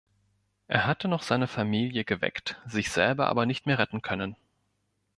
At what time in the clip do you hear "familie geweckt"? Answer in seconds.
1.47-2.59